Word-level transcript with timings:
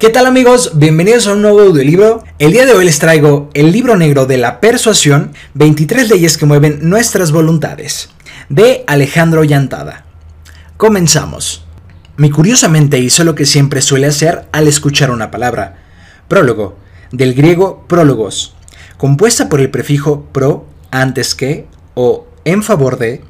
¿Qué 0.00 0.08
tal 0.08 0.24
amigos? 0.24 0.72
Bienvenidos 0.76 1.26
a 1.26 1.34
un 1.34 1.42
nuevo 1.42 1.60
audiolibro. 1.60 2.24
El 2.38 2.52
día 2.52 2.64
de 2.64 2.72
hoy 2.72 2.86
les 2.86 2.98
traigo 2.98 3.50
el 3.52 3.70
libro 3.70 3.98
negro 3.98 4.24
de 4.24 4.38
la 4.38 4.58
persuasión, 4.58 5.34
23 5.52 6.08
leyes 6.08 6.38
que 6.38 6.46
mueven 6.46 6.78
nuestras 6.88 7.32
voluntades, 7.32 8.08
de 8.48 8.82
Alejandro 8.86 9.44
Llantada. 9.44 10.06
Comenzamos. 10.78 11.66
Mi 12.16 12.30
curiosamente 12.30 12.98
hizo 12.98 13.24
lo 13.24 13.34
que 13.34 13.44
siempre 13.44 13.82
suele 13.82 14.06
hacer 14.06 14.48
al 14.52 14.68
escuchar 14.68 15.10
una 15.10 15.30
palabra. 15.30 15.82
Prólogo, 16.28 16.78
del 17.12 17.34
griego 17.34 17.84
prólogos, 17.86 18.54
compuesta 18.96 19.50
por 19.50 19.60
el 19.60 19.68
prefijo 19.68 20.22
pro, 20.32 20.64
antes 20.90 21.34
que, 21.34 21.66
o 21.92 22.26
en 22.46 22.62
favor 22.62 22.96
de, 22.96 23.20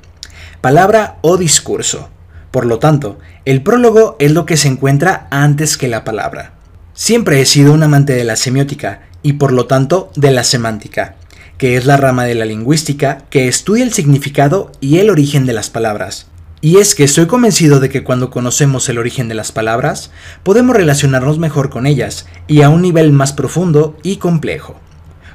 palabra 0.60 1.18
o 1.22 1.36
discurso. 1.36 2.10
Por 2.52 2.64
lo 2.64 2.78
tanto, 2.78 3.18
el 3.44 3.60
prólogo 3.60 4.14
es 4.20 4.30
lo 4.30 4.46
que 4.46 4.56
se 4.56 4.68
encuentra 4.68 5.26
antes 5.32 5.76
que 5.76 5.88
la 5.88 6.04
palabra. 6.04 6.59
Siempre 7.02 7.40
he 7.40 7.46
sido 7.46 7.72
un 7.72 7.82
amante 7.82 8.12
de 8.12 8.24
la 8.24 8.36
semiótica 8.36 9.00
y 9.22 9.32
por 9.32 9.52
lo 9.52 9.64
tanto 9.64 10.12
de 10.16 10.30
la 10.32 10.44
semántica, 10.44 11.16
que 11.56 11.78
es 11.78 11.86
la 11.86 11.96
rama 11.96 12.24
de 12.26 12.34
la 12.34 12.44
lingüística 12.44 13.24
que 13.30 13.48
estudia 13.48 13.84
el 13.84 13.94
significado 13.94 14.70
y 14.80 14.98
el 14.98 15.08
origen 15.08 15.46
de 15.46 15.54
las 15.54 15.70
palabras. 15.70 16.26
Y 16.60 16.76
es 16.76 16.94
que 16.94 17.04
estoy 17.04 17.26
convencido 17.26 17.80
de 17.80 17.88
que 17.88 18.04
cuando 18.04 18.28
conocemos 18.28 18.86
el 18.90 18.98
origen 18.98 19.28
de 19.28 19.34
las 19.34 19.50
palabras, 19.50 20.10
podemos 20.42 20.76
relacionarnos 20.76 21.38
mejor 21.38 21.70
con 21.70 21.86
ellas 21.86 22.26
y 22.48 22.60
a 22.60 22.68
un 22.68 22.82
nivel 22.82 23.12
más 23.12 23.32
profundo 23.32 23.96
y 24.02 24.16
complejo. 24.16 24.78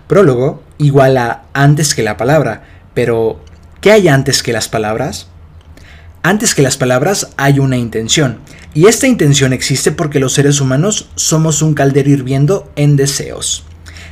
Prólogo 0.05 0.61
igual 0.77 1.17
a 1.17 1.45
antes 1.53 1.95
que 1.95 2.03
la 2.03 2.15
palabra, 2.15 2.61
pero 2.93 3.43
¿qué 3.81 3.91
hay 3.91 4.07
antes 4.07 4.43
que 4.43 4.53
las 4.53 4.69
palabras? 4.69 5.29
Antes 6.27 6.55
que 6.55 6.63
las 6.63 6.75
palabras 6.75 7.29
hay 7.37 7.59
una 7.59 7.77
intención, 7.77 8.39
y 8.73 8.87
esta 8.87 9.05
intención 9.05 9.53
existe 9.53 9.91
porque 9.91 10.19
los 10.19 10.33
seres 10.33 10.59
humanos 10.59 11.07
somos 11.13 11.61
un 11.61 11.75
caldero 11.75 12.09
hirviendo 12.09 12.71
en 12.75 12.95
deseos. 12.95 13.63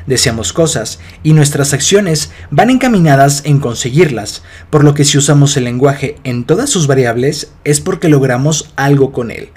Deseamos 0.05 0.53
cosas, 0.53 0.99
y 1.23 1.33
nuestras 1.33 1.73
acciones 1.73 2.29
van 2.51 2.69
encaminadas 2.69 3.41
en 3.45 3.57
conseguirlas, 3.59 4.43
por 4.69 4.83
lo 4.83 4.93
que 4.93 5.05
si 5.05 5.17
usamos 5.17 5.57
el 5.57 5.63
lenguaje 5.63 6.17
en 6.23 6.43
todas 6.43 6.69
sus 6.69 6.85
variables 6.85 7.51
es 7.63 7.79
porque 7.79 8.09
logramos 8.09 8.71
algo 8.75 9.11
con 9.11 9.31
él. 9.31 9.49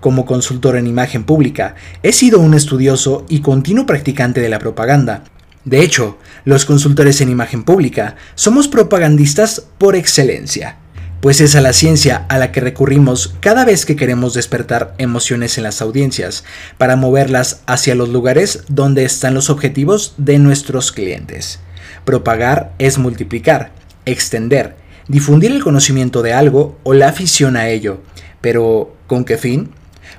Como 0.00 0.24
consultor 0.24 0.76
en 0.76 0.86
imagen 0.86 1.24
pública, 1.24 1.74
he 2.02 2.14
sido 2.14 2.40
un 2.40 2.54
estudioso 2.54 3.26
y 3.28 3.40
continuo 3.42 3.84
practicante 3.84 4.40
de 4.40 4.48
la 4.48 4.58
propaganda, 4.58 5.24
de 5.66 5.82
hecho, 5.82 6.16
los 6.46 6.64
consultores 6.64 7.20
en 7.20 7.28
imagen 7.28 7.64
pública 7.64 8.16
somos 8.34 8.68
propagandistas 8.68 9.66
por 9.76 9.94
excelencia 9.94 10.78
pues 11.20 11.40
es 11.40 11.54
a 11.54 11.60
la 11.60 11.72
ciencia 11.72 12.24
a 12.28 12.38
la 12.38 12.50
que 12.50 12.60
recurrimos 12.60 13.34
cada 13.40 13.64
vez 13.64 13.84
que 13.84 13.96
queremos 13.96 14.34
despertar 14.34 14.94
emociones 14.98 15.58
en 15.58 15.64
las 15.64 15.82
audiencias, 15.82 16.44
para 16.78 16.96
moverlas 16.96 17.60
hacia 17.66 17.94
los 17.94 18.08
lugares 18.08 18.64
donde 18.68 19.04
están 19.04 19.34
los 19.34 19.50
objetivos 19.50 20.14
de 20.16 20.38
nuestros 20.38 20.92
clientes. 20.92 21.60
Propagar 22.04 22.72
es 22.78 22.98
multiplicar, 22.98 23.72
extender, 24.06 24.76
difundir 25.08 25.50
el 25.52 25.62
conocimiento 25.62 26.22
de 26.22 26.32
algo 26.32 26.78
o 26.82 26.94
la 26.94 27.08
afición 27.08 27.56
a 27.56 27.68
ello. 27.68 28.00
Pero, 28.40 28.96
¿con 29.06 29.24
qué 29.24 29.36
fin? 29.36 29.70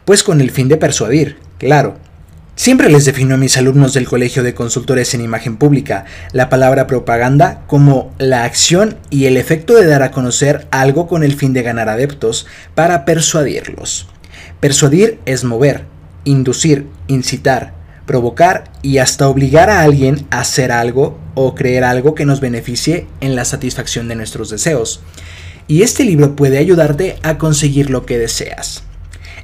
Pues 0.05 0.23
con 0.23 0.41
el 0.41 0.51
fin 0.51 0.67
de 0.67 0.77
persuadir, 0.77 1.37
claro. 1.57 1.97
Siempre 2.61 2.91
les 2.91 3.05
defino 3.05 3.33
a 3.33 3.37
mis 3.39 3.57
alumnos 3.57 3.95
del 3.95 4.07
Colegio 4.07 4.43
de 4.43 4.53
Consultores 4.53 5.15
en 5.15 5.21
Imagen 5.21 5.57
Pública 5.57 6.05
la 6.31 6.47
palabra 6.47 6.85
propaganda 6.85 7.63
como 7.65 8.13
la 8.19 8.43
acción 8.43 8.97
y 9.09 9.25
el 9.25 9.37
efecto 9.37 9.73
de 9.73 9.87
dar 9.87 10.03
a 10.03 10.11
conocer 10.11 10.67
algo 10.69 11.07
con 11.07 11.23
el 11.23 11.33
fin 11.33 11.53
de 11.53 11.63
ganar 11.63 11.89
adeptos 11.89 12.45
para 12.75 13.03
persuadirlos. 13.03 14.07
Persuadir 14.59 15.17
es 15.25 15.43
mover, 15.43 15.85
inducir, 16.23 16.85
incitar, 17.07 17.73
provocar 18.05 18.65
y 18.83 18.99
hasta 18.99 19.27
obligar 19.27 19.71
a 19.71 19.81
alguien 19.81 20.27
a 20.29 20.41
hacer 20.41 20.71
algo 20.71 21.19
o 21.33 21.55
creer 21.55 21.83
algo 21.83 22.13
que 22.13 22.25
nos 22.25 22.41
beneficie 22.41 23.07
en 23.21 23.35
la 23.35 23.43
satisfacción 23.43 24.07
de 24.07 24.13
nuestros 24.13 24.51
deseos. 24.51 25.01
Y 25.67 25.81
este 25.81 26.03
libro 26.03 26.35
puede 26.35 26.59
ayudarte 26.59 27.15
a 27.23 27.39
conseguir 27.39 27.89
lo 27.89 28.05
que 28.05 28.19
deseas. 28.19 28.83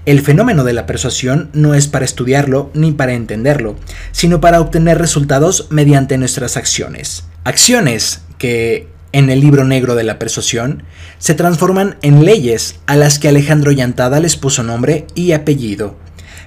El 0.07 0.22
fenómeno 0.22 0.63
de 0.63 0.72
la 0.72 0.85
persuasión 0.85 1.50
no 1.51 1.73
es 1.73 1.90
para 1.90 2.06
estudiarlo 2.06 2.72
ni 2.73 2.94
para 2.94 3.12
entenderlo, 3.12 3.75
sino 4.13 4.40
para 4.40 4.62
obtener 4.62 5.00
resultados 5.00 5.68
mediante 5.69 6.18
nuestras 6.18 6.56
acciones. 6.56 7.25
Acciones 7.44 8.22
que, 8.38 8.88
en 9.12 9.29
el 9.29 9.41
libro 9.41 9.66
negro 9.66 9.95
de 9.95 10.06
la 10.06 10.18
persuasión, 10.18 10.84
se 11.18 11.34
transforman 11.34 11.97
en 12.03 12.23
leyes 12.23 12.79
a 12.85 12.95
las 12.95 13.19
que 13.19 13.28
Alejandro 13.28 13.73
Llantada 13.73 14.22
les 14.22 14.38
puso 14.38 14.63
nombre 14.63 15.07
y 15.13 15.34
apellido, 15.34 15.97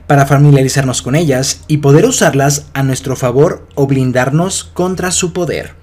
para 0.07 0.25
familiarizarnos 0.25 1.03
con 1.03 1.15
ellas 1.15 1.61
y 1.69 1.77
poder 1.77 2.07
usarlas 2.07 2.65
a 2.73 2.83
nuestro 2.83 3.15
favor 3.15 3.69
o 3.75 3.87
blindarnos 3.87 4.65
contra 4.65 5.11
su 5.11 5.35
poder. 5.35 5.75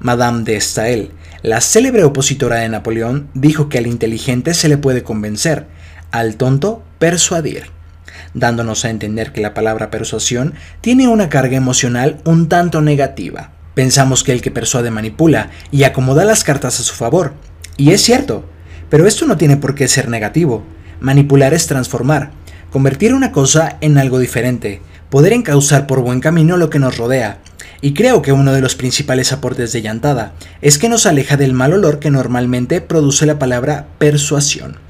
Madame 0.00 0.42
de 0.42 0.60
Stael, 0.60 1.12
la 1.44 1.60
célebre 1.60 2.02
opositora 2.02 2.56
de 2.56 2.68
Napoleón, 2.68 3.28
dijo 3.34 3.68
que 3.68 3.78
al 3.78 3.86
inteligente 3.86 4.52
se 4.52 4.68
le 4.68 4.78
puede 4.78 5.04
convencer, 5.04 5.68
al 6.10 6.34
tonto 6.34 6.82
persuadir, 7.00 7.70
dándonos 8.34 8.84
a 8.84 8.90
entender 8.90 9.32
que 9.32 9.40
la 9.40 9.54
palabra 9.54 9.90
persuasión 9.90 10.54
tiene 10.82 11.08
una 11.08 11.28
carga 11.28 11.56
emocional 11.56 12.20
un 12.24 12.48
tanto 12.48 12.82
negativa. 12.82 13.52
Pensamos 13.74 14.22
que 14.22 14.32
el 14.32 14.42
que 14.42 14.50
persuade 14.50 14.90
manipula 14.92 15.50
y 15.72 15.82
acomoda 15.82 16.24
las 16.24 16.44
cartas 16.44 16.78
a 16.78 16.82
su 16.82 16.94
favor, 16.94 17.32
y 17.78 17.90
es 17.92 18.02
cierto, 18.02 18.44
pero 18.90 19.06
esto 19.06 19.26
no 19.26 19.38
tiene 19.38 19.56
por 19.56 19.74
qué 19.74 19.88
ser 19.88 20.08
negativo. 20.08 20.62
Manipular 21.00 21.54
es 21.54 21.66
transformar, 21.66 22.32
convertir 22.70 23.14
una 23.14 23.32
cosa 23.32 23.78
en 23.80 23.96
algo 23.96 24.18
diferente, 24.18 24.82
poder 25.08 25.32
encauzar 25.32 25.86
por 25.86 26.02
buen 26.02 26.20
camino 26.20 26.58
lo 26.58 26.68
que 26.68 26.78
nos 26.78 26.98
rodea. 26.98 27.38
Y 27.80 27.94
creo 27.94 28.20
que 28.20 28.32
uno 28.32 28.52
de 28.52 28.60
los 28.60 28.74
principales 28.74 29.32
aportes 29.32 29.72
de 29.72 29.80
Llantada 29.80 30.34
es 30.60 30.76
que 30.76 30.90
nos 30.90 31.06
aleja 31.06 31.38
del 31.38 31.54
mal 31.54 31.72
olor 31.72 31.98
que 31.98 32.10
normalmente 32.10 32.82
produce 32.82 33.24
la 33.24 33.38
palabra 33.38 33.86
persuasión. 33.98 34.89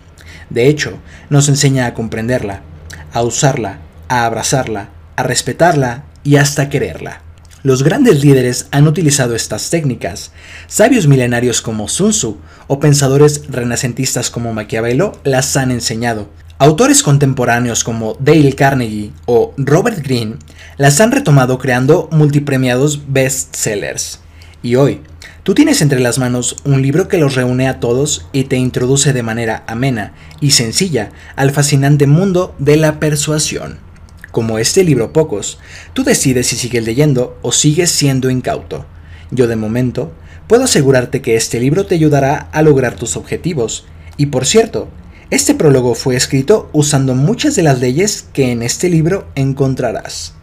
De 0.51 0.69
hecho, 0.69 0.99
nos 1.31 1.49
enseña 1.49 1.87
a 1.87 1.95
comprenderla, 1.95 2.63
a 3.13 3.23
usarla, 3.23 3.79
a 4.09 4.27
abrazarla, 4.27 4.91
a 5.17 5.23
respetarla 5.23 6.05
y 6.25 6.37
hasta 6.37 6.69
quererla. 6.69 7.23
Los 7.63 7.83
grandes 7.83 8.25
líderes 8.25 8.69
han 8.71 8.89
utilizado 8.89 9.37
estas 9.37 9.69
técnicas. 9.69 10.33
Sabios 10.67 11.07
milenarios 11.07 11.61
como 11.61 11.89
Sun 11.89 12.11
Tzu 12.11 12.39
o 12.69 12.81
pensadores 12.81 13.43
renacentistas 13.49 14.31
como 14.31 14.55
Maquiavelo 14.55 15.13
las 15.25 15.57
han 15.59 15.71
enseñado. 15.71 16.31
Autores 16.57 17.03
contemporáneos 17.03 17.85
como 17.85 18.17
Dale 18.19 18.55
Carnegie 18.55 19.13
o 19.27 19.55
Robert 19.59 20.03
Greene 20.03 20.37
las 20.79 21.01
han 21.01 21.13
retomado 21.13 21.59
creando 21.59 22.09
multipremiados 22.13 23.01
bestsellers. 23.09 24.21
Y 24.63 24.77
hoy, 24.77 25.03
Tú 25.43 25.55
tienes 25.55 25.81
entre 25.81 26.01
las 26.01 26.19
manos 26.19 26.57
un 26.65 26.83
libro 26.83 27.09
que 27.09 27.17
los 27.17 27.35
reúne 27.35 27.67
a 27.67 27.81
todos 27.81 28.27
y 28.31 28.45
te 28.45 28.57
introduce 28.57 29.15
de 29.15 29.23
manera 29.23 29.65
amena 29.67 30.13
y 30.39 30.51
sencilla 30.51 31.13
al 31.35 31.51
fascinante 31.51 32.07
mundo 32.07 32.55
de 32.59 32.77
la 32.77 33.01
persuasión. 33.01 33.79
Como 34.33 34.59
este 34.59 34.85
libro 34.85 35.15
pocos, 35.15 35.59
tú 35.95 36.05
decides 36.05 36.49
si 36.49 36.57
sigues 36.57 36.85
leyendo 36.85 37.39
o 37.41 37.53
sigues 37.53 37.91
siendo 37.91 38.29
incauto. 38.29 38.85
Yo 39.31 39.47
de 39.47 39.57
momento 39.57 40.13
puedo 40.47 40.65
asegurarte 40.65 41.23
que 41.23 41.37
este 41.37 41.59
libro 41.59 41.87
te 41.87 41.95
ayudará 41.95 42.51
a 42.53 42.61
lograr 42.61 42.97
tus 42.97 43.17
objetivos. 43.17 43.87
Y 44.19 44.27
por 44.27 44.45
cierto, 44.45 44.89
este 45.31 45.55
prólogo 45.55 45.95
fue 45.95 46.17
escrito 46.17 46.69
usando 46.75 47.15
muchas 47.15 47.57
de 47.57 47.63
las 47.63 47.81
leyes 47.81 48.27
que 48.35 48.53
en 48.53 48.63
este 48.63 48.91
libro 48.91 49.27
encontrarás. 49.37 50.35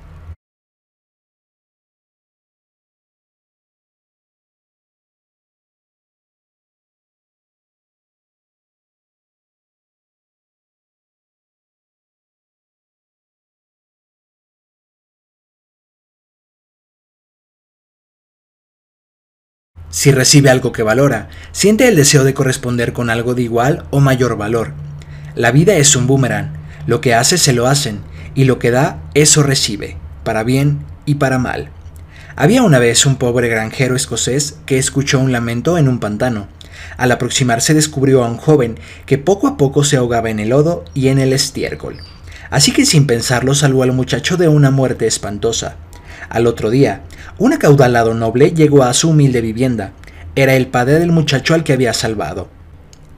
Si 19.89 20.11
recibe 20.11 20.49
algo 20.49 20.71
que 20.71 20.83
valora, 20.83 21.29
siente 21.51 21.87
el 21.87 21.95
deseo 21.95 22.23
de 22.23 22.33
corresponder 22.33 22.93
con 22.93 23.09
algo 23.09 23.35
de 23.35 23.43
igual 23.43 23.85
o 23.89 23.99
mayor 23.99 24.37
valor. 24.37 24.73
La 25.35 25.51
vida 25.51 25.75
es 25.75 25.95
un 25.95 26.07
boomerang, 26.07 26.53
lo 26.87 26.99
que 26.99 27.13
hace 27.13 27.37
se 27.37 27.53
lo 27.53 27.67
hacen, 27.67 28.01
y 28.35 28.43
lo 28.43 28.59
que 28.59 28.71
da, 28.71 29.01
eso 29.13 29.43
recibe, 29.43 29.97
para 30.23 30.43
bien 30.43 30.79
y 31.05 31.15
para 31.15 31.39
mal. 31.39 31.69
Había 32.35 32.61
una 32.61 32.79
vez 32.79 33.05
un 33.05 33.15
pobre 33.15 33.47
granjero 33.47 33.95
escocés 33.95 34.59
que 34.65 34.77
escuchó 34.77 35.19
un 35.19 35.31
lamento 35.31 35.77
en 35.77 35.87
un 35.87 35.99
pantano. 35.99 36.47
Al 36.97 37.11
aproximarse 37.11 37.73
descubrió 37.73 38.23
a 38.23 38.29
un 38.29 38.37
joven 38.37 38.77
que 39.05 39.17
poco 39.17 39.47
a 39.47 39.57
poco 39.57 39.83
se 39.83 39.97
ahogaba 39.97 40.29
en 40.29 40.39
el 40.39 40.49
lodo 40.49 40.85
y 40.93 41.07
en 41.07 41.17
el 41.17 41.33
estiércol. 41.33 41.97
Así 42.49 42.71
que 42.71 42.85
sin 42.85 43.07
pensarlo 43.07 43.55
salvó 43.55 43.83
al 43.83 43.91
muchacho 43.91 44.37
de 44.37 44.47
una 44.47 44.69
muerte 44.69 45.07
espantosa. 45.07 45.77
Al 46.29 46.47
otro 46.47 46.69
día, 46.69 47.03
un 47.37 47.53
acaudalado 47.53 48.13
noble 48.13 48.51
llegó 48.51 48.83
a 48.83 48.93
su 48.93 49.09
humilde 49.09 49.41
vivienda. 49.41 49.93
Era 50.35 50.55
el 50.55 50.67
padre 50.67 50.99
del 50.99 51.11
muchacho 51.11 51.53
al 51.53 51.63
que 51.63 51.73
había 51.73 51.93
salvado. 51.93 52.49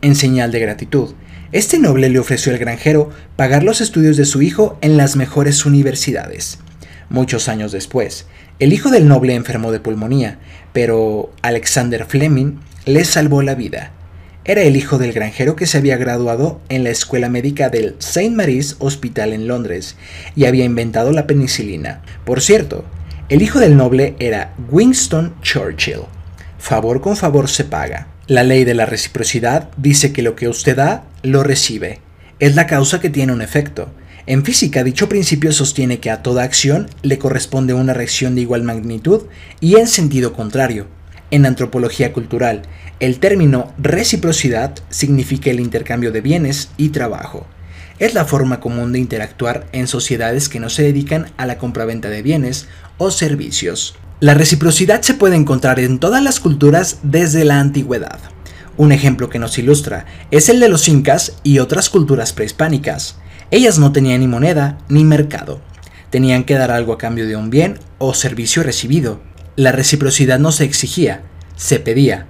En 0.01 0.15
señal 0.15 0.51
de 0.51 0.59
gratitud, 0.59 1.13
Este 1.51 1.79
noble 1.79 2.09
le 2.09 2.19
ofreció 2.19 2.51
al 2.51 2.59
granjero 2.59 3.09
pagar 3.35 3.63
los 3.63 3.81
estudios 3.81 4.17
de 4.17 4.25
su 4.25 4.43
hijo 4.43 4.77
en 4.81 4.97
las 4.97 5.15
mejores 5.15 5.65
universidades. 5.65 6.59
Muchos 7.09 7.49
años 7.49 7.71
después, 7.71 8.27
el 8.59 8.71
hijo 8.71 8.91
del 8.91 9.07
noble 9.07 9.33
enfermó 9.33 9.71
de 9.71 9.79
pulmonía, 9.79 10.37
pero 10.73 11.31
Alexander 11.41 12.05
Fleming 12.05 12.59
le 12.85 13.03
salvó 13.03 13.41
la 13.41 13.55
vida. 13.55 13.93
Era 14.45 14.61
el 14.61 14.75
hijo 14.75 14.97
del 14.97 15.11
granjero 15.11 15.55
que 15.55 15.65
se 15.65 15.77
había 15.77 15.97
graduado 15.97 16.61
en 16.69 16.83
la 16.83 16.91
escuela 16.91 17.29
médica 17.29 17.69
del 17.69 17.95
St. 17.99 18.31
Mary's 18.31 18.75
Hospital 18.79 19.33
en 19.33 19.47
Londres 19.47 19.95
y 20.35 20.45
había 20.45 20.65
inventado 20.65 21.11
la 21.11 21.27
penicilina. 21.27 22.01
Por 22.25 22.41
cierto, 22.41 22.83
el 23.29 23.43
hijo 23.43 23.59
del 23.59 23.77
noble 23.77 24.15
era 24.17 24.55
Winston 24.71 25.35
Churchill. 25.43 26.01
Favor 26.57 26.99
con 26.99 27.15
favor 27.15 27.47
se 27.47 27.63
paga. 27.63 28.07
La 28.25 28.43
ley 28.43 28.63
de 28.63 28.73
la 28.73 28.87
reciprocidad 28.87 29.69
dice 29.77 30.11
que 30.11 30.23
lo 30.23 30.35
que 30.35 30.49
usted 30.49 30.75
da, 30.75 31.03
lo 31.21 31.43
recibe. 31.43 31.99
Es 32.39 32.55
la 32.55 32.65
causa 32.65 32.99
que 32.99 33.11
tiene 33.11 33.31
un 33.31 33.43
efecto. 33.43 33.91
En 34.25 34.43
física, 34.43 34.83
dicho 34.83 35.07
principio 35.07 35.51
sostiene 35.51 35.99
que 35.99 36.09
a 36.09 36.23
toda 36.23 36.41
acción 36.41 36.89
le 37.03 37.19
corresponde 37.19 37.75
una 37.75 37.93
reacción 37.93 38.33
de 38.33 38.41
igual 38.41 38.63
magnitud 38.63 39.23
y 39.59 39.75
en 39.75 39.87
sentido 39.87 40.33
contrario. 40.33 40.87
En 41.29 41.45
antropología 41.45 42.13
cultural, 42.13 42.63
el 42.99 43.19
término 43.19 43.73
reciprocidad 43.77 44.73
significa 44.89 45.51
el 45.51 45.59
intercambio 45.59 46.11
de 46.11 46.21
bienes 46.21 46.69
y 46.77 46.89
trabajo. 46.89 47.45
Es 47.99 48.13
la 48.13 48.23
forma 48.23 48.61
común 48.61 48.93
de 48.93 48.99
interactuar 48.99 49.67
en 49.73 49.85
sociedades 49.85 50.47
que 50.47 50.61
no 50.61 50.69
se 50.69 50.83
dedican 50.83 51.31
a 51.35 51.45
la 51.45 51.57
compraventa 51.57 52.09
de 52.09 52.21
bienes 52.21 52.67
o 52.97 53.11
servicios. 53.11 53.95
La 54.21 54.33
reciprocidad 54.33 55.01
se 55.01 55.13
puede 55.13 55.35
encontrar 55.35 55.81
en 55.81 55.99
todas 55.99 56.23
las 56.23 56.39
culturas 56.39 56.99
desde 57.03 57.43
la 57.43 57.59
antigüedad. 57.59 58.19
Un 58.77 58.93
ejemplo 58.93 59.29
que 59.29 59.37
nos 59.37 59.57
ilustra 59.57 60.05
es 60.31 60.47
el 60.47 60.61
de 60.61 60.69
los 60.69 60.87
incas 60.87 61.33
y 61.43 61.59
otras 61.59 61.89
culturas 61.89 62.31
prehispánicas. 62.31 63.17
Ellas 63.51 63.79
no 63.79 63.91
tenían 63.91 64.21
ni 64.21 64.27
moneda 64.27 64.77
ni 64.87 65.03
mercado. 65.03 65.59
Tenían 66.09 66.45
que 66.45 66.53
dar 66.53 66.71
algo 66.71 66.93
a 66.93 66.97
cambio 66.97 67.27
de 67.27 67.35
un 67.35 67.49
bien 67.49 67.79
o 67.97 68.13
servicio 68.13 68.63
recibido. 68.63 69.19
La 69.57 69.73
reciprocidad 69.73 70.39
no 70.39 70.53
se 70.53 70.63
exigía, 70.63 71.23
se 71.57 71.81
pedía. 71.81 72.27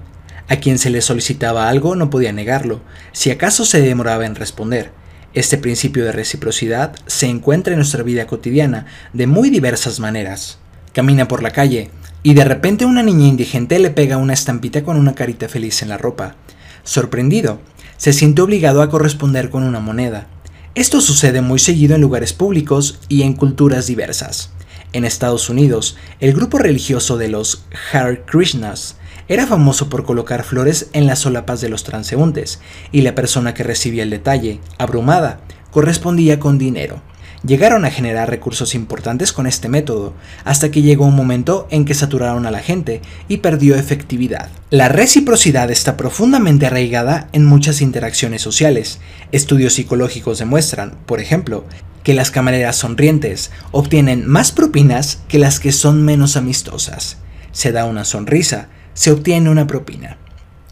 A 0.48 0.56
quien 0.56 0.80
se 0.80 0.90
le 0.90 1.02
solicitaba 1.02 1.70
algo 1.70 1.96
no 1.96 2.10
podía 2.10 2.34
negarlo, 2.34 2.82
si 3.12 3.30
acaso 3.30 3.66
se 3.66 3.82
demoraba 3.82 4.26
en 4.26 4.34
responder. 4.34 4.99
Este 5.36 5.60
principio 5.60 6.06
de 6.06 6.12
reciprocidad 6.12 6.96
se 7.06 7.28
encuentra 7.28 7.74
en 7.74 7.80
nuestra 7.80 8.02
vida 8.02 8.26
cotidiana 8.26 8.88
de 9.14 9.28
muy 9.28 9.52
diversas 9.52 10.00
maneras. 10.00 10.58
Camina 10.92 11.28
por 11.28 11.44
la 11.44 11.52
calle 11.52 11.92
y 12.24 12.34
de 12.34 12.44
repente 12.44 12.86
una 12.86 13.04
niña 13.04 13.28
indigente 13.28 13.78
le 13.78 13.92
pega 13.92 14.18
una 14.18 14.34
estampita 14.34 14.84
con 14.84 14.98
una 14.98 15.14
carita 15.14 15.48
feliz 15.48 15.84
en 15.84 15.90
la 15.90 16.00
ropa. 16.00 16.36
Sorprendido, 16.84 17.62
se 17.98 18.12
siente 18.12 18.42
obligado 18.42 18.82
a 18.82 18.90
corresponder 18.90 19.52
con 19.52 19.62
una 19.62 19.80
moneda. 19.80 20.28
Esto 20.74 21.00
sucede 21.00 21.42
muy 21.42 21.60
seguido 21.60 21.94
en 21.94 22.02
lugares 22.02 22.34
públicos 22.34 23.00
y 23.08 23.22
en 23.22 23.34
culturas 23.34 23.86
diversas. 23.86 24.50
En 24.94 25.06
Estados 25.06 25.48
Unidos, 25.50 25.96
el 26.20 26.34
grupo 26.34 26.58
religioso 26.58 27.18
de 27.18 27.28
los 27.28 27.66
Hare 27.94 28.24
Krishnas 28.26 28.96
era 29.30 29.48
famoso 29.48 29.90
por 29.90 30.04
colocar 30.04 30.44
flores 30.44 30.90
en 30.92 31.08
las 31.08 31.20
solapas 31.20 31.62
de 31.62 31.70
los 31.70 31.84
transeúntes, 31.84 32.60
y 32.92 33.02
la 33.02 33.16
persona 33.16 33.54
que 33.54 33.64
recibía 33.64 34.04
el 34.04 34.10
detalle, 34.10 34.60
abrumada, 34.78 35.40
correspondía 35.72 36.40
con 36.40 36.58
dinero. 36.58 37.02
Llegaron 37.46 37.86
a 37.86 37.92
generar 37.92 38.30
recursos 38.30 38.76
importantes 38.76 39.32
con 39.32 39.48
este 39.48 39.70
método, 39.70 40.14
hasta 40.44 40.72
que 40.72 40.82
llegó 40.82 41.06
un 41.06 41.16
momento 41.16 41.68
en 41.70 41.86
que 41.86 41.94
saturaron 41.94 42.46
a 42.46 42.52
la 42.52 42.60
gente 42.60 43.02
y 43.30 43.38
perdió 43.38 43.76
efectividad. 43.76 44.50
La 44.72 44.90
reciprocidad 44.90 45.72
está 45.72 45.96
profundamente 45.96 46.66
arraigada 46.66 47.30
en 47.32 47.46
muchas 47.46 47.82
interacciones 47.82 48.42
sociales. 48.42 49.00
Estudios 49.32 49.74
psicológicos 49.74 50.40
demuestran, 50.40 50.98
por 51.06 51.22
ejemplo, 51.22 51.66
que 52.04 52.14
las 52.14 52.32
camareras 52.32 52.78
sonrientes 52.78 53.52
obtienen 53.72 54.28
más 54.28 54.52
propinas 54.52 55.20
que 55.30 55.40
las 55.40 55.60
que 55.60 55.72
son 55.72 56.04
menos 56.04 56.36
amistosas. 56.36 57.18
Se 57.52 57.72
da 57.72 57.86
una 57.86 58.04
sonrisa, 58.04 58.68
se 58.94 59.12
obtiene 59.12 59.50
una 59.50 59.68
propina. 59.68 60.18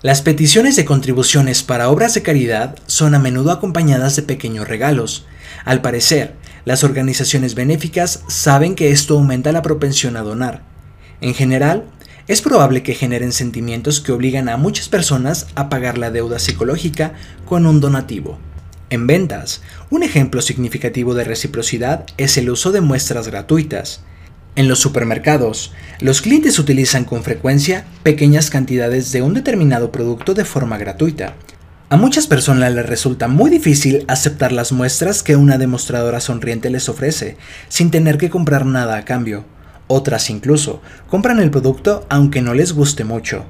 Las 0.01 0.21
peticiones 0.21 0.75
de 0.75 0.85
contribuciones 0.85 1.63
para 1.63 1.89
obras 1.89 2.13
de 2.13 2.21
caridad 2.21 2.75
son 2.85 3.15
a 3.15 3.19
menudo 3.19 3.51
acompañadas 3.51 4.15
de 4.15 4.21
pequeños 4.21 4.67
regalos. 4.67 5.25
Al 5.65 5.81
parecer, 5.81 6.35
las 6.65 6.83
organizaciones 6.83 7.55
benéficas 7.55 8.23
saben 8.27 8.75
que 8.75 8.91
esto 8.91 9.15
aumenta 9.15 9.51
la 9.51 9.61
propensión 9.61 10.15
a 10.17 10.21
donar. 10.21 10.61
En 11.21 11.33
general, 11.33 11.85
es 12.27 12.41
probable 12.41 12.83
que 12.83 12.93
generen 12.93 13.31
sentimientos 13.31 14.01
que 14.01 14.11
obligan 14.11 14.49
a 14.49 14.57
muchas 14.57 14.89
personas 14.89 15.47
a 15.55 15.69
pagar 15.69 15.97
la 15.97 16.11
deuda 16.11 16.39
psicológica 16.39 17.13
con 17.45 17.65
un 17.65 17.79
donativo. 17.79 18.37
En 18.89 19.07
ventas, 19.07 19.61
un 19.89 20.03
ejemplo 20.03 20.41
significativo 20.41 21.13
de 21.13 21.23
reciprocidad 21.23 22.05
es 22.17 22.37
el 22.37 22.49
uso 22.49 22.71
de 22.71 22.81
muestras 22.81 23.27
gratuitas. 23.29 24.01
En 24.57 24.67
los 24.67 24.79
supermercados, 24.79 25.71
los 25.99 26.23
clientes 26.23 26.57
utilizan 26.57 27.05
con 27.05 27.21
frecuencia 27.21 27.85
pequeñas 28.01 28.49
cantidades 28.49 29.11
de 29.11 29.21
un 29.21 29.35
determinado 29.35 29.91
producto 29.91 30.33
de 30.33 30.45
forma 30.45 30.79
gratuita. 30.79 31.35
A 31.91 31.95
muchas 31.95 32.25
personas 32.25 32.73
les 32.73 32.87
resulta 32.87 33.27
muy 33.27 33.51
difícil 33.51 34.03
aceptar 34.07 34.51
las 34.51 34.71
muestras 34.71 35.21
que 35.21 35.35
una 35.35 35.59
demostradora 35.59 36.19
sonriente 36.19 36.71
les 36.71 36.89
ofrece, 36.89 37.37
sin 37.69 37.91
tener 37.91 38.17
que 38.17 38.31
comprar 38.31 38.65
nada 38.65 38.97
a 38.97 39.05
cambio. 39.05 39.45
Otras 39.85 40.27
incluso 40.31 40.81
compran 41.07 41.39
el 41.39 41.51
producto 41.51 42.07
aunque 42.09 42.41
no 42.41 42.55
les 42.55 42.73
guste 42.73 43.03
mucho. 43.03 43.45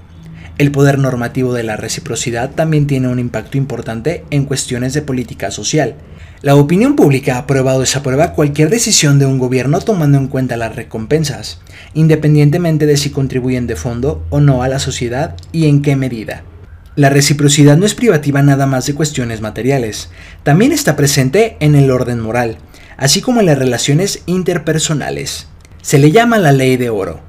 El 0.57 0.71
poder 0.71 0.97
normativo 0.97 1.53
de 1.53 1.61
la 1.61 1.77
reciprocidad 1.77 2.49
también 2.49 2.87
tiene 2.87 3.09
un 3.09 3.19
impacto 3.19 3.59
importante 3.59 4.25
en 4.31 4.45
cuestiones 4.45 4.91
de 4.95 5.03
política 5.03 5.51
social. 5.51 5.93
La 6.41 6.55
opinión 6.55 6.95
pública 6.95 7.37
aprueba 7.37 7.75
o 7.75 7.79
desaprueba 7.79 8.33
cualquier 8.33 8.71
decisión 8.71 9.19
de 9.19 9.27
un 9.27 9.37
gobierno 9.37 9.81
tomando 9.81 10.17
en 10.17 10.27
cuenta 10.27 10.57
las 10.57 10.75
recompensas, 10.75 11.59
independientemente 11.93 12.87
de 12.87 12.97
si 12.97 13.11
contribuyen 13.11 13.67
de 13.67 13.75
fondo 13.75 14.25
o 14.31 14.39
no 14.39 14.63
a 14.63 14.67
la 14.67 14.79
sociedad 14.79 15.35
y 15.51 15.67
en 15.67 15.83
qué 15.83 15.95
medida. 15.95 16.43
La 16.95 17.11
reciprocidad 17.11 17.77
no 17.77 17.85
es 17.85 17.93
privativa 17.93 18.41
nada 18.41 18.65
más 18.65 18.87
de 18.87 18.95
cuestiones 18.95 19.41
materiales, 19.41 20.09
también 20.41 20.71
está 20.71 20.95
presente 20.95 21.57
en 21.59 21.75
el 21.75 21.91
orden 21.91 22.19
moral, 22.19 22.57
así 22.97 23.21
como 23.21 23.41
en 23.41 23.45
las 23.45 23.59
relaciones 23.59 24.23
interpersonales. 24.25 25.45
Se 25.83 25.99
le 25.99 26.11
llama 26.11 26.39
la 26.39 26.51
ley 26.51 26.77
de 26.77 26.89
oro. 26.89 27.19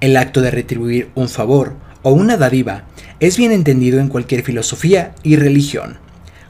El 0.00 0.16
acto 0.16 0.40
de 0.40 0.50
retribuir 0.50 1.10
un 1.14 1.28
favor 1.28 1.87
o 2.08 2.12
una 2.12 2.38
dádiva 2.38 2.84
es 3.20 3.36
bien 3.36 3.52
entendido 3.52 4.00
en 4.00 4.08
cualquier 4.08 4.42
filosofía 4.42 5.14
y 5.22 5.36
religión. 5.36 5.98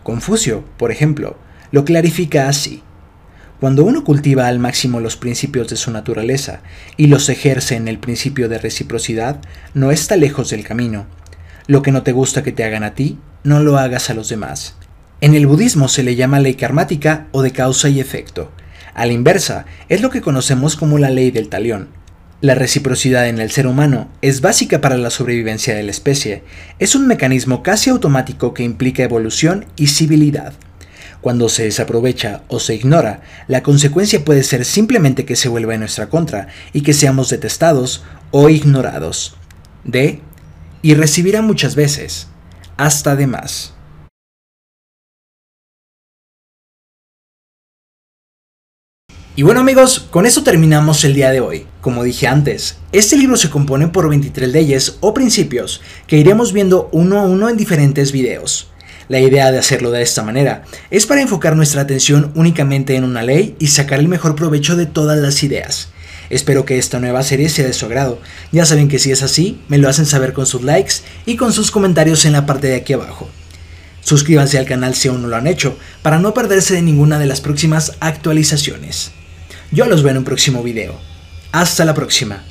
Confucio, 0.05 0.63
por 0.77 0.93
ejemplo, 0.93 1.37
lo 1.73 1.85
clarifica 1.85 2.49
así. 2.49 2.85
Cuando 3.59 3.85
uno 3.85 4.05
cultiva 4.05 4.47
al 4.47 4.61
máximo 4.61 5.01
los 5.01 5.17
principios 5.17 5.67
de 5.67 5.75
su 5.75 5.91
naturaleza 5.91 6.61
y 6.97 7.09
los 7.09 7.29
ejerce 7.29 7.75
en 7.75 7.89
el 7.89 7.99
principio 7.99 8.49
de 8.49 8.59
reciprocidad, 8.59 9.41
no 9.75 9.91
está 9.91 10.15
lejos 10.15 10.51
del 10.51 10.63
camino. 10.63 11.07
Lo 11.67 11.83
que 11.83 11.91
no 11.91 12.05
te 12.05 12.13
gusta 12.13 12.45
que 12.45 12.53
te 12.53 12.63
hagan 12.63 12.85
a 12.85 12.95
ti, 12.95 13.19
no 13.43 13.59
lo 13.59 13.79
hagas 13.79 14.11
a 14.11 14.15
los 14.15 14.29
demás. 14.29 14.77
En 15.21 15.35
el 15.35 15.49
budismo 15.49 15.89
se 15.89 16.05
le 16.05 16.15
llama 16.15 16.39
ley 16.39 16.55
karmática 16.55 17.27
o 17.33 17.43
de 17.43 17.51
causa 17.51 17.89
y 17.89 17.99
efecto. 17.99 18.53
A 18.95 19.07
la 19.07 19.13
inversa, 19.13 19.67
es 19.89 20.03
lo 20.03 20.11
que 20.11 20.21
conocemos 20.21 20.77
como 20.77 20.99
la 20.99 21.11
ley 21.11 21.33
del 21.33 21.49
talión. 21.49 21.98
La 22.41 22.55
reciprocidad 22.55 23.29
en 23.29 23.41
el 23.41 23.51
ser 23.51 23.67
humano 23.67 24.09
es 24.23 24.41
básica 24.41 24.81
para 24.81 24.97
la 24.97 25.11
sobrevivencia 25.11 25.75
de 25.75 25.83
la 25.83 25.91
especie. 25.91 26.45
Es 26.79 26.95
un 26.95 27.09
mecanismo 27.09 27.65
casi 27.65 27.91
automático 27.91 28.55
que 28.55 28.63
implica 28.63 29.03
evolución 29.03 29.67
y 29.75 29.89
civilidad. 29.89 30.53
Cuando 31.21 31.49
se 31.49 31.65
desaprovecha 31.65 32.43
o 32.47 32.61
se 32.61 32.77
ignora, 32.77 33.23
la 33.49 33.65
consecuencia 33.65 34.25
puede 34.25 34.45
ser 34.45 34.65
simplemente 34.65 35.25
que 35.25 35.35
se 35.35 35.49
vuelva 35.49 35.75
en 35.75 35.81
nuestra 35.81 36.09
contra 36.09 36.47
y 36.73 36.83
que 36.83 36.93
seamos 36.93 37.29
detestados 37.29 38.05
o 38.31 38.49
ignorados. 38.49 39.37
De 39.83 40.21
y 40.81 40.95
recibirá 40.95 41.43
muchas 41.43 41.75
veces, 41.75 42.29
hasta 42.77 43.17
de 43.17 43.27
más. 43.27 43.75
Y 49.39 49.43
bueno 49.43 49.61
amigos, 49.61 50.05
con 50.11 50.27
eso 50.27 50.43
terminamos 50.43 51.05
el 51.05 51.15
día 51.15 51.31
de 51.31 51.39
hoy. 51.39 51.65
Como 51.81 52.03
dije 52.03 52.27
antes, 52.27 52.79
este 52.91 53.17
libro 53.17 53.37
se 53.37 53.51
compone 53.51 53.87
por 53.87 54.09
23 54.09 54.49
leyes 54.49 54.97
o 54.99 55.15
principios 55.15 55.81
que 56.09 56.17
iremos 56.17 56.53
viendo 56.53 56.89
uno 56.91 57.21
a 57.21 57.25
uno 57.25 57.49
en 57.49 57.57
diferentes 57.57 58.11
videos. 58.11 58.73
La 59.07 59.21
idea 59.21 59.53
de 59.53 59.59
hacerlo 59.61 59.93
de 59.93 60.03
esta 60.03 60.25
manera 60.25 60.65
es 60.91 61.07
para 61.07 61.21
enfocar 61.21 61.55
nuestra 61.55 61.83
atención 61.83 62.33
únicamente 62.35 62.97
en 62.97 63.05
una 63.05 63.23
ley 63.23 63.55
y 63.61 63.69
sacar 63.69 64.01
el 64.01 64.09
mejor 64.09 64.35
provecho 64.35 64.75
de 64.75 64.87
todas 64.87 65.21
las 65.21 65.41
ideas. 65.45 65.91
Espero 66.31 66.65
que 66.65 66.77
esta 66.77 66.99
nueva 66.99 67.23
serie 67.23 67.49
sea 67.49 67.65
de 67.65 67.75
su 67.75 67.87
agrado. 67.87 68.21
Ya 68.51 68.67
saben 68.67 68.89
que 68.89 68.99
si 68.99 69.13
es 69.13 69.23
así, 69.23 69.61
me 69.69 69.79
lo 69.79 69.89
hacen 69.89 70.07
saber 70.07 70.33
con 70.33 70.47
sus 70.47 70.65
likes 70.65 70.95
y 71.27 71.37
con 71.37 71.53
sus 71.53 71.71
comentarios 71.71 72.25
en 72.25 72.33
la 72.33 72.45
parte 72.45 72.67
de 72.67 72.75
aquí 72.75 72.93
abajo. 72.93 73.31
Suscríbanse 74.01 74.59
al 74.59 74.67
canal 74.67 74.97
si 74.97 75.07
aún 75.07 75.23
no 75.23 75.29
lo 75.29 75.37
han 75.37 75.47
hecho, 75.47 75.79
para 76.03 76.19
no 76.19 76.35
perderse 76.35 76.75
de 76.75 76.83
ninguna 76.83 77.21
de 77.21 77.27
las 77.27 77.41
próximas 77.41 77.93
actualizaciones. 78.01 79.13
Yo 79.71 79.85
los 79.85 80.03
veo 80.03 80.13
en 80.13 80.19
un 80.19 80.25
próximo 80.25 80.63
video. 80.63 80.95
Hasta 81.53 81.85
la 81.85 81.93
próxima. 81.93 82.43